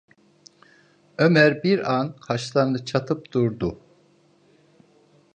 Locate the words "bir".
1.63-1.93